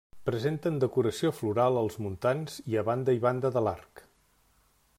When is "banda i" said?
2.89-3.21